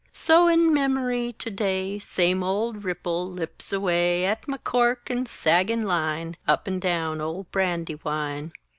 [0.13, 5.85] So, in memory, to day Same old ripple lips away At my cork and saggin'
[5.85, 8.51] line, Up and down old Brandywine!